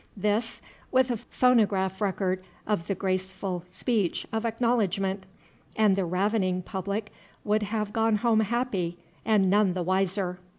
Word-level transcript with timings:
This, 0.17 0.63
with 0.91 1.11
a 1.11 1.17
phonograph 1.17 2.01
record 2.01 2.43
of 2.65 2.87
the 2.87 2.95
graceful 2.95 3.63
speech 3.69 4.25
of 4.33 4.47
acknowledgment, 4.47 5.27
and 5.75 5.95
the 5.95 6.05
ravening 6.05 6.63
public 6.63 7.11
would 7.43 7.61
have 7.61 7.93
gone 7.93 8.15
home 8.15 8.39
happy 8.39 8.97
and 9.25 9.47
none 9.47 9.73
the 9.75 9.83
wiser. 9.83 10.39